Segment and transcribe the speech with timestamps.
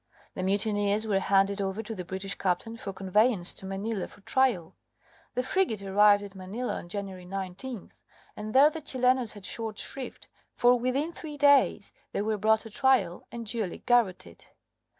[0.33, 4.73] The mutineers were handed over to the British captain for conveyance to Manila for trial.
[5.35, 7.91] The frigate arrived at Manila on January 19th,
[8.35, 12.71] and there the Chilenos had short shrift, for within three days they were brought to
[12.71, 14.43] trial and duly garrotted.